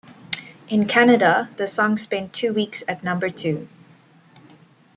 In 0.67 0.87
Canada, 0.87 1.47
the 1.57 1.67
song 1.67 1.95
spent 1.95 2.33
two 2.33 2.53
weeks 2.53 2.81
at 2.87 3.03
number 3.03 3.29
two. 3.29 3.67